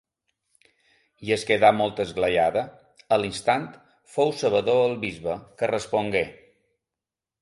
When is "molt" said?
1.81-2.01